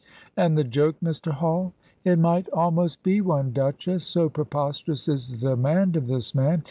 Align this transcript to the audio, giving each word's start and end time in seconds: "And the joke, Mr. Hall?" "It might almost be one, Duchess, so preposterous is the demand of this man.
"And 0.35 0.57
the 0.57 0.63
joke, 0.63 0.95
Mr. 1.03 1.31
Hall?" 1.31 1.73
"It 2.03 2.17
might 2.17 2.49
almost 2.49 3.03
be 3.03 3.21
one, 3.21 3.53
Duchess, 3.53 4.03
so 4.03 4.29
preposterous 4.29 5.07
is 5.07 5.27
the 5.27 5.37
demand 5.37 5.95
of 5.95 6.07
this 6.07 6.33
man. 6.33 6.59